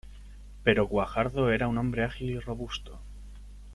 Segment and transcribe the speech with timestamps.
[0.63, 2.99] Pero Guajardo era un hombre ágil y robusto.